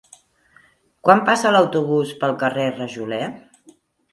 Quan 1.07 1.21
passa 1.27 1.51
l'autobús 1.57 2.15
pel 2.25 2.33
carrer 2.45 2.67
Rajoler? 2.81 3.25